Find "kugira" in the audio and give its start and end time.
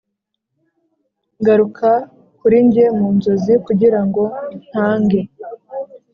3.65-3.99